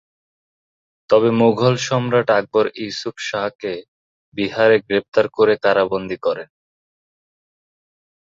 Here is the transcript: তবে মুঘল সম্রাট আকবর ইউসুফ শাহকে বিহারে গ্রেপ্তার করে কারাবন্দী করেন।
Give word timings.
তবে 1.09 1.29
মুঘল 1.39 1.75
সম্রাট 1.87 2.27
আকবর 2.39 2.65
ইউসুফ 2.75 3.15
শাহকে 3.29 3.73
বিহারে 4.37 4.77
গ্রেপ্তার 4.87 5.25
করে 5.37 5.53
কারাবন্দী 5.63 6.17
করেন। 6.25 6.49